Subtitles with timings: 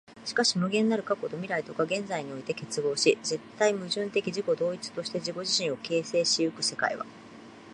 [0.25, 7.05] しかし無限なる過去と未来とが現在において結合し、絶対矛盾的自己同一として自己自身を形成し行く世界は、